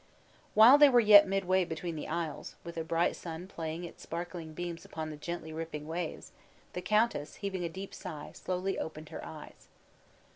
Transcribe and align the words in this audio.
While 0.55 0.79
they 0.79 0.89
were 0.89 0.99
yet 0.99 1.27
midway 1.27 1.63
between 1.63 1.95
the 1.95 2.07
isles, 2.07 2.55
with 2.63 2.75
a 2.75 2.83
bright 2.83 3.15
sun 3.15 3.45
playing 3.45 3.83
its 3.83 4.01
sparkling 4.01 4.53
beams 4.55 4.83
upon 4.83 5.11
the 5.11 5.15
gently 5.15 5.53
rippling 5.53 5.87
waves, 5.87 6.31
the 6.73 6.81
countess, 6.81 7.35
heaving 7.35 7.63
a 7.63 7.69
deep 7.69 7.93
sigh, 7.93 8.31
slowly 8.33 8.79
opened 8.79 9.09
her 9.09 9.23
eyes. 9.23 9.67